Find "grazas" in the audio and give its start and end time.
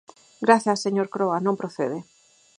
0.45-0.83